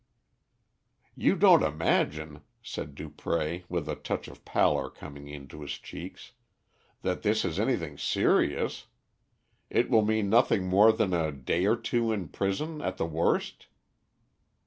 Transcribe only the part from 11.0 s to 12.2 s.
a day or two